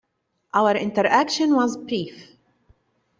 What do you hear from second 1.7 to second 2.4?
brief.